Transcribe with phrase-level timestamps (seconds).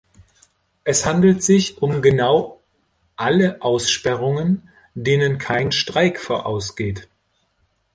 [0.83, 2.59] Es handelt sich um genau
[3.17, 7.07] alle Aussperrungen, denen kein Streik vorausgeht.